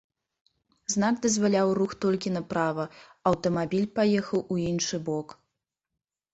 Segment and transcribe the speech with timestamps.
[0.93, 2.95] Знак дазваляў рух толькі направа, а
[3.33, 5.41] аўтамабіль паехаў у іншы бок.